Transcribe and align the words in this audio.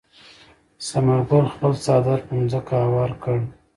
ثمر 0.87 1.19
ګل 1.29 1.45
خپل 1.53 1.71
څادر 1.83 2.19
پر 2.27 2.37
ځمکه 2.51 2.75
هوار 2.85 3.11
کړ. 3.23 3.37